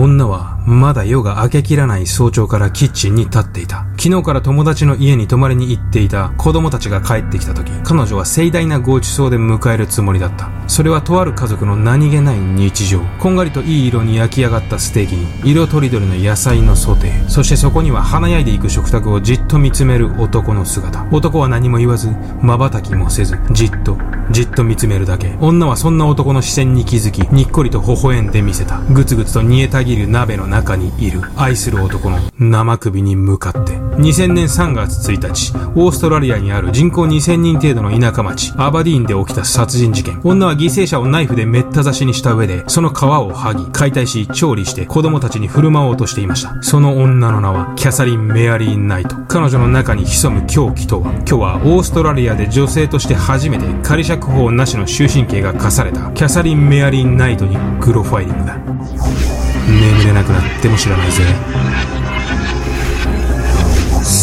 [0.00, 3.86] 女はまだ夜が明けきらない早朝からキッチンに立っていた。
[3.96, 10.50] 昨日から友達の家に泊まりに行っていた子供たちが帰ってきた時、彼女は盛大なごちそうで迎えるつもりだった。
[10.66, 13.00] それはとある家族の何気ない日常。
[13.18, 17.28] こんがりといい色に焼き上がったステーキに、色とりどりの野菜のソテー。
[17.30, 21.06] そしてそこには華やいでいく食卓をじっと見つめる男の姿。
[21.10, 22.10] 男は何も言わず、
[22.42, 23.96] 瞬きもせず、じっと、
[24.30, 25.34] じっと見つめるだけ。
[25.40, 28.80] 女はそんな男の視線に気づき、にっこりと微笑んでみせた。
[28.90, 31.22] ぐつぐつと煮えたぎる鍋の中中にいる。
[31.36, 33.72] 愛する男の生首に向かって。
[33.98, 40.20] 2000年3月1日、オーストラリアにある人口2000人程度の田舎町、アバディーンで起きた殺人事件。
[40.24, 46.56] 女は犠牲者をナイフでめった刺しにした上で、その皮を剥ぎ、解体し、調理して子供たちに振る舞おうとしていました。
[46.62, 49.16] その女の名は、キャサリン・メアリー・ナイト。
[49.28, 59.37] 彼女の中に潜む狂気とは、今日はオーストラリアで女性として初めて仮釈放なしの終身刑が課された、キャサリン・メアリー・ナイトにグロファイリングだ。
[59.80, 62.17] 眠れなくなっても知らないぜ。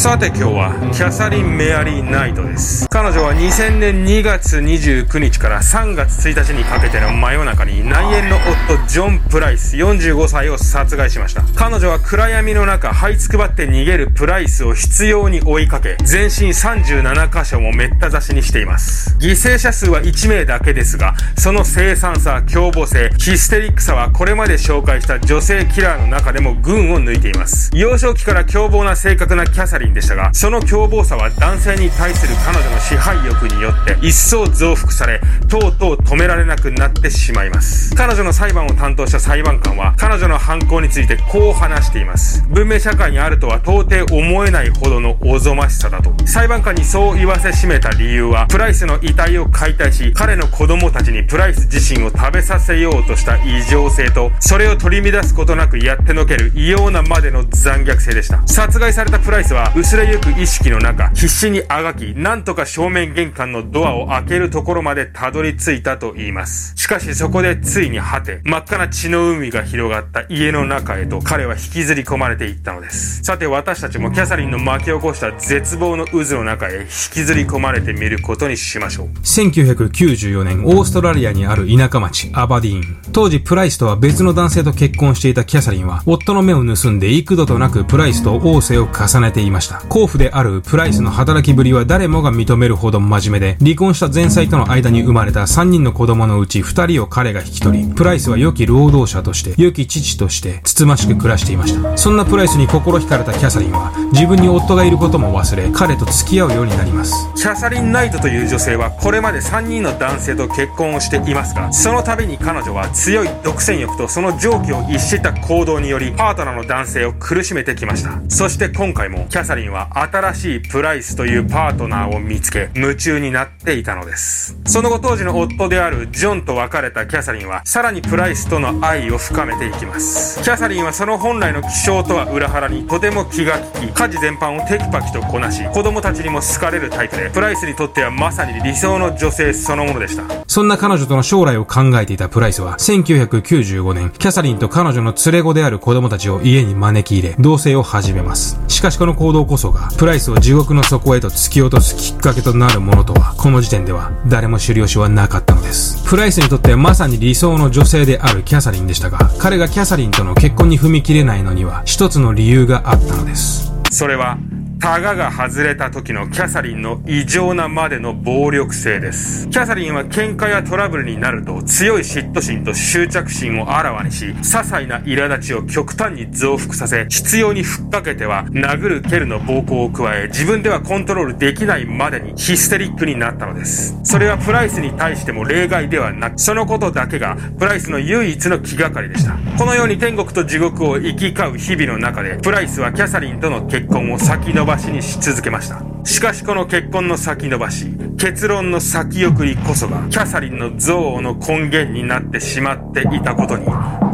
[0.05, 2.87] さて今日はキャサリン・メアリー・ナイトです。
[2.89, 11.41] 彼女は2000年2月29日から3月1日にかけての真夜中に内縁の夫ジョン・プライス45歳を殺害しました。
[11.55, 19.17] 彼女は暗闇の中這いつくばって逃げるプライスを執拗に追いかけ全身37箇所もめった刺しにしています。
[19.19, 27.71] 犠牲者数は1名だけですがその凄惨さ凶暴性ヒステリックさはこれまで紹介した女性キラーの中でも群を抜いています。
[27.73, 29.94] 幼少期から凶暴な性格なキャサリン。
[29.95, 37.95] でしたが、その凶暴さは男性に対する彼女の支配欲によって一層増幅され、とうとう止められなくなってしまいます。
[37.95, 42.43] 彼女の裁判を担当した裁判官は、彼女の犯行についてこう話しています。
[42.49, 46.13] 文明社会にあるとは到底思えないほどのおぞましさだと。
[46.25, 58.45] 裁判官にそう言わせしめた理由は、プライスの遺体を解体し、彼の子供たちにプライス自身を食べさせようとした異常性と、それを取り乱すことなくやってのける異様なまでの残虐性でした。
[58.45, 66.73] 殺害されたプライスは、薄れゆく意識の中、必死にあがき、なんとか正面玄関のドアを開けるところまでたどり着いたと言います。
[66.75, 73.23] しかしそこでついに果て、真っ赤な血の海が広がった家の中へと彼は引きずり込まれていったのです。
[73.23, 79.09] さて私たちもキャサリンの巻き起こした絶望の渦の中へ引きずり込まれてみることにしましょう。
[79.19, 82.97] 1994年、オーストラリアにある田舎町、アバディーン。
[83.13, 89.74] 当時プライスとは別の男性と結婚していたキャサリンは、夫の目を盗んで幾度となくプライスと王政を重ねていました。
[89.89, 101.97] 甲府であるプライスの働きぶりは誰もが認めるほど真面目で、離婚した前妻との間に生まれた3人の子供のうち2人を彼が引き取り、プライスは良き労働者として、良き父として、つつましく暮らしていました。
[101.97, 107.13] そんなプライスに心惹かれたキャサリンは、自分に夫がいることも忘れ、彼と付き合うようになります。
[107.35, 118.19] キャサリン・ナイトという女性は、これまで3人の男性と結婚をしていますが、その度に彼女は強い独占欲とその常軌を逸した行動により、パートナーの男性を苦しめてきました。
[118.29, 124.57] そして今回も、キャサリンリンは新しいプライスというパートナーを見つけ、夢中になっていたのです。
[124.65, 130.41] その後当時の夫であるジョンと別れたキャサリンは、さらにプライスとの愛を深めていきます。
[130.43, 140.23] キャサリンはその本来の気性とは裏腹にとても気が利き、家事全般をテキパキとこなし、子供たちにも好かれるタイプで、プライスにとってはまさに理想の女性そのものでした。
[140.47, 148.59] そんな彼女との将来を考えていたプライスは、1995年、キャサリンと彼女の連れ子である子供たちを家に招き入れ、同棲を始めます。
[148.67, 156.03] しかしこの行動こそが、プライスを地獄の底へと突き落とすきっかけとなるものとは、この時点では誰も知る由はなかったのです。
[156.07, 163.71] プライスにとってはまさに理想の女性であるキャサリンでしたが、彼がキャサリンとの結婚に踏み切れないのには、一つの理由があったのです。
[163.91, 164.37] それは、
[164.79, 169.47] タガが外れた時のキャサリンの異常なまでの暴力性です。
[169.49, 183.97] キャサリンは喧嘩やトラブルになると強い嫉妬心と執着心をあらわにし、些細な苛立ちを極端に増幅させ、必要にふっかけては殴る蹴るの暴行を加え、自分ではコントロールできないまでにヒステリックになったのです。
[184.03, 189.35] それはプライスに対しても例外ではなく、そのことだけがプライスの唯一の気がかりでした。
[189.57, 195.83] このように天国と地獄を行き交う日々の中で、プライスはキャサリンとの結婚を先延しにし続けました。
[196.03, 197.85] しかしこの結婚の先延ばし、
[198.17, 203.65] 結論の先送りこそが、キャサリンの憎悪の根源になってしまっていたことに、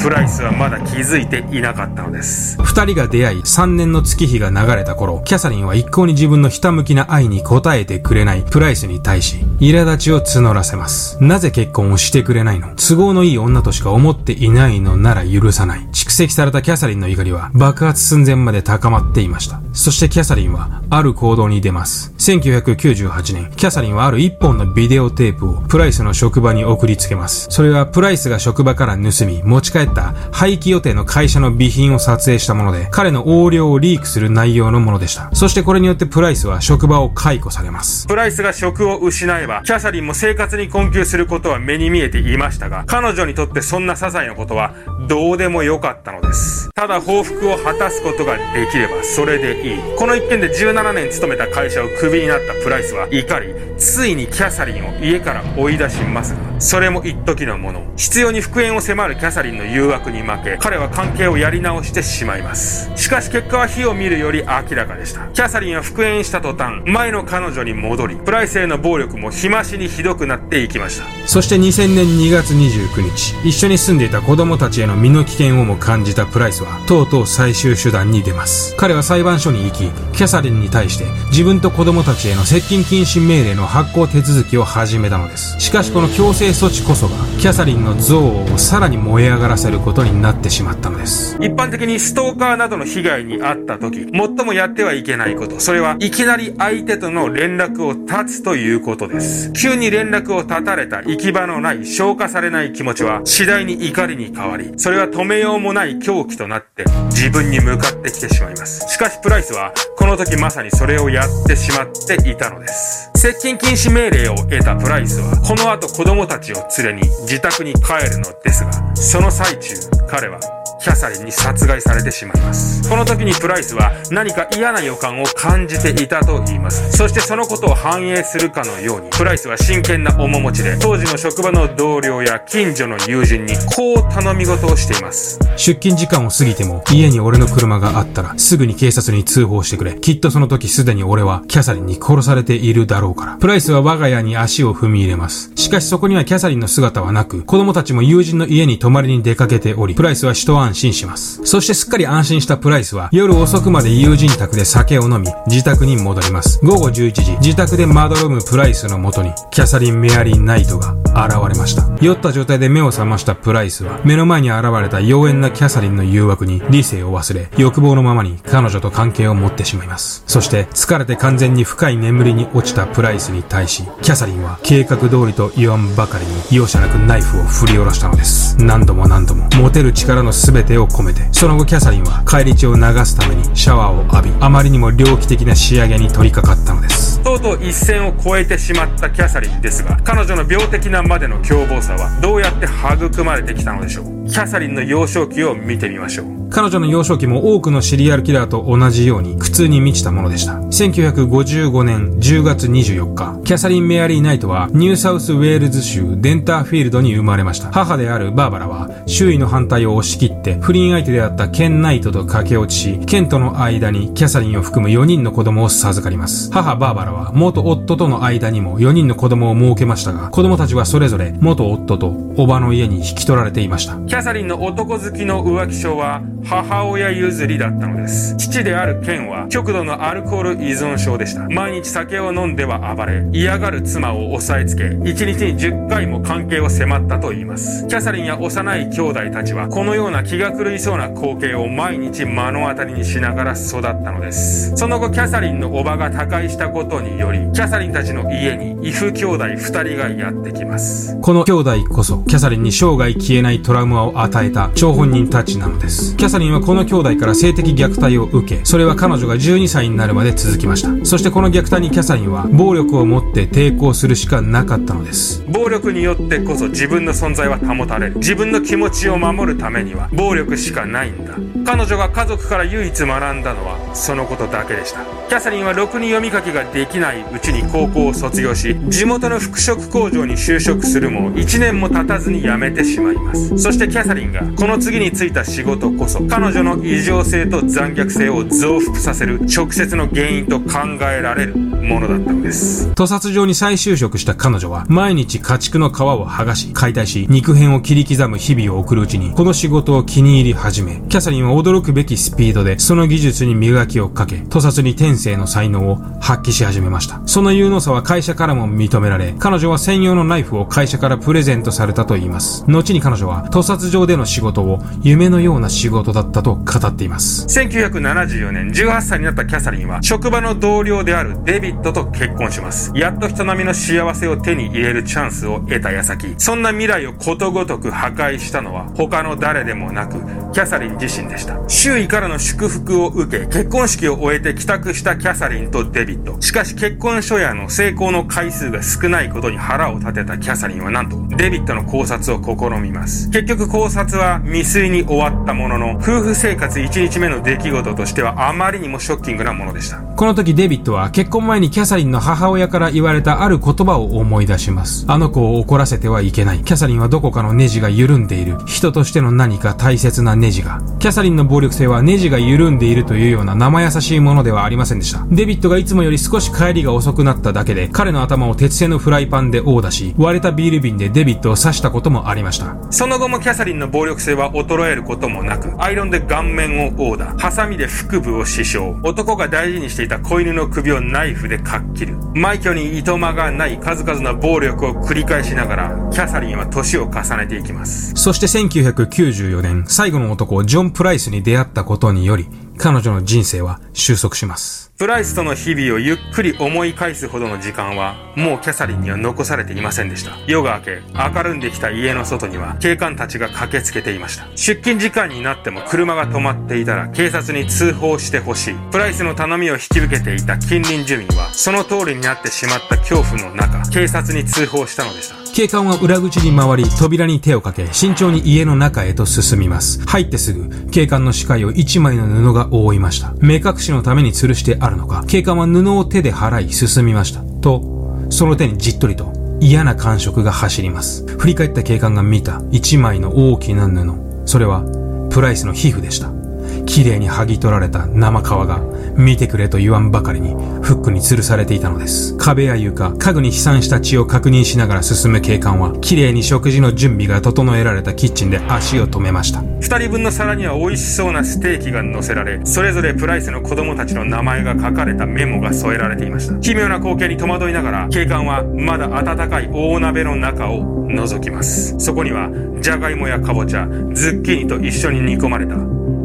[0.01, 2.57] プライスはまだ気づいていなかったのです。
[2.63, 11.21] 二人が出会い、三年の月日が流れた頃、キャサリンは一向に自分のひたむきな愛に応えてくれないプライスに対し、苛立ちを募らせます。
[11.24, 12.74] なぜ結婚をしてくれないの？
[12.75, 15.81] 都合のいい女としか思っていないのなら許さない。
[15.94, 19.62] 蓄積されたキャサリンの怒りは爆発寸前まで高まっていました。
[19.74, 22.13] そしてキャサリンは、ある行動に出ます。
[22.21, 27.47] 1998年、キャサリンはある一本のビデオテープをプライスの職場に送りつけます。
[27.50, 35.31] それはプライスが職場から盗み、持ち帰った廃棄予定の会社の備品を撮影したもので、彼の横領をリークする内容のものでした。
[35.33, 38.06] そしてこれによってプライスは職場を解雇されます。
[38.06, 44.75] プライスが職を失えば、キャサリンも生活に困窮することは目に見えていましたが、彼女にとってそんな些細なことは
[45.09, 46.69] どうでもよかったのです。
[46.75, 49.79] ただ報復を果たすことができればそれでいい。
[49.97, 57.81] この一件で17年勤めた会社をク首になったプライスは怒り、ついにキャサリンを家から追い出します、それも一時のもの。
[57.98, 62.92] 必要に復縁を迫るキャサリンの誘惑に負け、彼は関係をやり直してしまいます。
[62.96, 65.28] しかし結果は火を見るより明らかでした。
[65.30, 71.08] キャサリンは復縁した途端、前の彼女に戻り、プライスへの暴力も日増しにひどくなっていきました。
[71.28, 78.75] そして2000年2月29日、一緒に住んでいた子供たちへの身の危険をも感じたプライスは、とうとう最終手段に出ます。
[78.78, 85.60] 彼は裁判所に行き、キャサリンに対して自分と子供たちへの接近禁止命令の発行手続きを始めたのです。
[85.60, 91.36] しかしこの強制措置こそが、キャサリンの憎悪をさらに燃え上がらせることになってしまったのです。
[91.39, 99.51] 一般的にストーカーなどの被害に遭った時、最もやってはいけないこと、それはいきなり相手との連絡を断つということです。
[99.53, 108.88] 急に連絡を断たれた行き場のない消化されない気持ちは次第に怒りに変わり、それは止めようもない狂気となって自分に向かってきてしまいます。
[108.88, 109.74] しかしプライスは
[110.12, 113.10] の時まさにそれをやってしまっていたのです。
[113.16, 119.74] 接近禁止命令を得たプライスはこの後子供たちを連れに自宅に帰るのですが、その最中
[120.08, 120.40] 彼は
[120.81, 122.89] キャサリンに殺害されてしまいます。
[122.89, 126.98] この時にプライスは何か嫌な予感を感じていたと言います。
[126.98, 135.39] そしてそのことを反映するかのように、プライスは真剣な面持ちで、当時の職場の同僚や近所の友人にこう頼み事をしています。
[135.56, 139.94] 出勤時間を過ぎても、家に俺の車があったら、すぐに警察に通報してくれ。
[139.94, 143.33] きっとその時すでに俺はキャサリンに殺されているだろうから。
[143.38, 145.51] プライスは我が家に足を踏み入れます。
[145.56, 151.41] しかしそこにはキャサリンの姿はなく、子供たちも友人の家に泊まりに出かけており、プライスは一安安心します。
[151.44, 156.59] そしてすっかり安心したプライスは、夜遅くまで友人宅で酒を飲み、自宅に戻ります。
[156.63, 161.88] 午後11時、自宅でまどろむプライスのもとに、キャサリン・メアリー・ナイトが現れました。
[162.01, 170.23] 酔った状態で目を覚ましたプライスは、目の前に現れた妖艶なキャサリンの誘惑に理性を忘れ、欲望のままに彼女と関係を持ってしまいます。
[170.27, 178.56] そして、疲れて完全に深い眠りに落ちたプライスに対し、キャサリンは計画通りと言わんばかりに容赦なくナイフを振り下ろしたのです。
[178.57, 187.19] 何度も何度も、持てる力の全てを込めて、その後キャサリンは返り血を流すためにシャワーを浴び、あまりにも猟奇的な仕上げに取り掛かったのです。
[187.22, 194.20] とうとう一線を越えてしまったキャサリンですが、彼女の病的なまでの凶暴さはどうやって育まれてきたのでしょう？
[194.31, 196.42] キャサリンの幼少期を見てみましょう。
[196.51, 200.54] 彼女の幼少期も多くのシリアルキラーと同じように苦痛に満ちたものでした。
[200.54, 207.72] 1955年10月24日、キャサリン・メアリー・ナイトはニューサウスウェールズ州テンターフィールドに生まれました。
[207.72, 216.51] 母であるバーバラは周囲の反対を押し切って不倫相手であったケン・ナイトと駆け落ちし、ケンとの間にキャサリンを含む4人の子供を授かります。
[216.51, 222.07] 母バーバラは元夫との間にも4人の子供を設けましたが、子供たちはそれぞれ元夫と
[222.38, 223.98] おばの家に引き取られていました。
[224.21, 228.38] キャサリンの男好きの浮気症は母親譲りだったのです。
[228.38, 231.50] 父であるケンは極度のアルコール依存症でした。
[231.50, 237.88] 毎日酒を飲んでは暴れ、嫌がる妻を押さえつけ、1日に10回も関係を迫ったと言います。
[237.88, 244.75] キャサリンや幼い兄弟たちはこのような気が狂いそうな光景を毎日目の当たりにしながら育ったのです。
[244.75, 251.18] その後キャサリンのおばが他界したことにより、キャサリンたちの家に異父兄弟2人がやってきます。
[251.21, 256.15] この兄弟こそキャサリンに生涯消えないトラウマを与えた張本人たちなのです。
[256.18, 261.06] キャサリンはこの兄弟から性的虐待を受け、それは彼女が12歳になるまで続きました。
[261.06, 265.44] そしてこの虐待にキャサリンは暴力を持って抵抗するしかなかったのです。
[265.47, 268.18] 暴力によってこそ自分の存在は保たれる。
[268.18, 271.35] 自分の気持ちを守るためには暴力しかないんだ。
[271.65, 275.01] 彼女が家族から唯一学んだのはそのことだけでした。
[275.30, 283.57] キャサリンはろくに読み書きができないうちに高校を卒業し、地元の服飾工場に就職するも1年も経たずに辞めてしまいます。
[283.57, 292.90] そしてキャャサリンがこの次に就いた仕事こそ彼女の異常性と残虐性を増幅させる直接の原因と考えられるものだったのです。
[292.94, 307.22] 屠殺場に再就職した彼女は毎日家畜の皮を剥がし、解体し、肉片を切り刻む日々を送るうちにこの仕事を気に入り始め、キャサリンは驚くべきスピードでその技術に磨きをかけ、屠殺に天性の才能を発揮し始めました。
[307.26, 312.66] その有能さは会社からも認められ、彼女は専用のナイフを会社からプレゼントされたと言います。
[312.68, 317.45] 後に彼女は屠殺場での仕事を夢のような仕事だったと語っています。
[317.47, 322.92] 1974年、18歳になったキャサリンは、職場の同僚であるデビッドと結婚します。
[322.95, 330.19] やっと人並みの幸せを手に入れるチャンスを得た矢先、そんな未来をことごとく破壊したのは、他の誰でもなく、
[330.52, 331.57] キャサリン自身でした。
[331.68, 336.40] 周囲からの祝福を受け、結婚式を終えて帰宅したキャサリンとデビッド。
[336.42, 343.30] しかし結婚初夜の成功の回数が少ないことに腹を立てたキャサリンはなんと、デビッドの考察を試みます。
[343.30, 349.99] 結局考察は未遂に終わったものの、夫婦生活1日目の出来事としてはあまりにもショッキングなものでした。
[349.99, 355.06] この時デビッドは結婚前にキャサリンの母親から言われたある言葉を思い出します。
[355.07, 356.66] あの子を怒らせてはいけない。
[356.66, 358.57] キャサリンはどこかのネジが緩んでいる。
[358.66, 360.81] 人としての何か大切なネジが。
[360.99, 365.25] キャサリンの暴力性はネジが緩んでいるというような生優しいものではありませんでした。
[365.31, 372.75] デビッドがいつもより少し帰りが遅くなっただけで、彼の頭を鉄製のフライパンで殴打し、割れたビール瓶でデビッドを刺したこともありました。
[372.92, 382.15] その後もキャサリンサリンの暴力性は衰えることもなく、アイロンで顔面を殴打、ハサミで腹部を刺傷、男が大事にしていた子犬の首をナイフでかっ切る。
[382.33, 388.15] 埋挙にいとまがない数々の暴力を繰り返しながら、キャサリンは年を重ねていきます。
[388.15, 392.47] そして1994年、最後の男、ジョン・プライスに出会ったことにより、
[392.78, 394.92] 彼女の人生は収束します。
[394.97, 400.37] プライスとの日々をゆっくり思い返すほどの時間は、もうキャサリンには残されていませんでした。
[400.45, 401.01] 夜が明け、
[401.35, 404.45] 明るんできた家の外には、警官たちが駆けつけていました。
[404.56, 408.75] 出勤時間になっても車が止まっていたら、警察に通報してほしい。
[408.92, 415.41] プライスの頼みを引き受けていた近隣住民は、その通りになってしまった恐怖の中、警察に通報したのでした。
[415.54, 420.02] 警官は裏口に回り、扉に手をかけ、慎重に家の中へと進みます。
[420.08, 423.34] 入ってすぐ、警官の視界を一枚の布が覆いました。
[423.40, 427.42] 目隠しのために吊るしてあるのか、警官は布を手で払い進みました。
[427.62, 431.26] と、その手にじっとりと嫌な感触が走ります。
[431.38, 434.14] 振り返った警官が見た一枚の大きな布。
[434.46, 434.84] それは、
[435.30, 436.41] プライスの皮膚でした。
[436.83, 438.81] 綺麗に剥ぎ取られた生皮が、
[439.16, 440.50] 見てくれと言わんばかりに、
[440.81, 442.35] フックに吊るされていたのです。
[442.38, 449.64] 壁や床、家具に飛散した血を確認しながら進む警官は、綺麗に食事の準備が整えられたキッチンで足を止めました。
[449.81, 456.56] 二人分の皿には美味しそうなステーキが乗せられ、それぞれプライスの子供たちの名前が書かれたメモが添えられていました。
[456.59, 461.95] 奇妙な光景に戸惑いながら、警官はまだ温かい大鍋の中を覗きます。
[462.00, 465.76] そこには、じゃがいもやかぼちゃ、ズッキーニと一緒に煮込まれた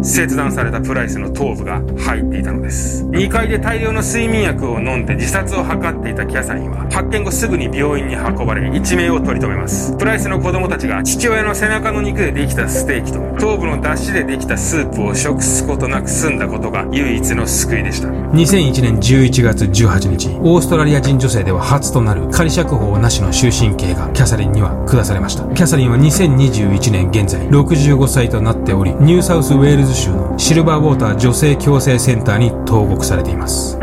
[0.02, 3.04] 切断されたプライスの頭部が入っていたのです。
[3.06, 9.96] 2階で大量の睡眠薬を飲んで自殺を図っていたキャサリンは、発見後すぐに病院に運ばれ、一命を取り留めます。
[9.96, 18.08] プライスの子供たちが父親の背中の肉でできたステーキと、頭部の出汁でできたスープを食すことなく済んだことが唯一の救いでした。
[18.08, 25.44] 2001年11月18日、オーストラリア人女性では初となる仮釈放なしの終身刑がキャサリンには下されました。
[25.54, 33.78] キャサリンは2021年現在65歳となっており、ニューサウスウェールズ州のシルバーウォーター女性矯正センターに投獄されています。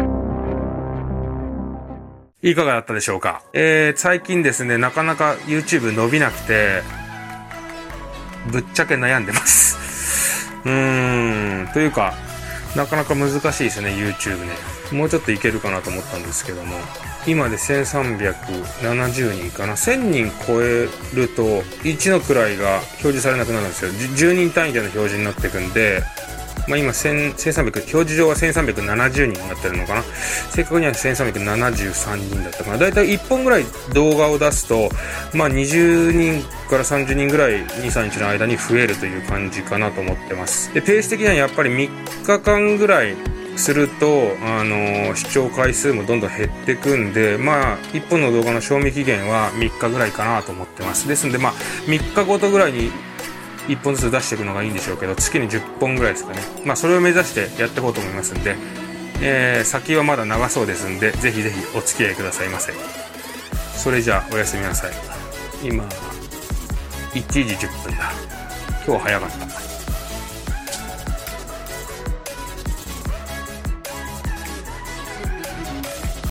[2.41, 3.41] いかがだったでしょうか？
[3.53, 6.81] えー、最近ですね、なかなか YouTube 伸びなくて、
[8.51, 10.50] ぶっちゃけ悩んでます。
[10.65, 12.13] うーん、というか、
[12.75, 14.51] なかなか難しいですね、YouTube ね。
[14.91, 16.75] もうちょっといけるかなと思ったんですけども。
[17.25, 19.74] 今で1370人かな。
[19.74, 23.92] 1000人超えると、1の位が表示されなくなるんですよ。
[23.92, 26.03] 10人単位での表示になっていくんで、
[26.68, 30.03] まあ、今1300、表示上は1370人になってるのかな。
[30.51, 32.77] 正確には1373人だったかな。
[32.77, 34.89] だいたい1本ぐらい動画を出すと、
[35.34, 40.74] まあ、20人から30人ぐらい2、3日の間に増えるという感じかなと思ってます。
[40.74, 43.15] で、ペース的にはやっぱり3日間ぐらい
[43.55, 51.07] すると、あの視聴回数もどんどん減っていくんで、まあ、1本の動画の賞味期限は3日ぐらいかなと思ってます。
[51.07, 51.53] ですんで、まあ、
[51.88, 52.91] 3日ごとぐらいに
[53.67, 56.41] 1本ずつ出していくのがいいんでしょうけど、月に10本ぐらいですかね。
[56.65, 58.55] まあ、それを目指してやっていこうと思いますんで、
[59.22, 62.74] えー、先はまだ長そうですんで、ぜひぜひお付き合いくださいませ。
[63.75, 64.91] それじゃあ、おやすみなさい。
[65.63, 65.83] 今、
[67.13, 68.12] 1時10分だ。
[68.86, 69.62] 今日早かった。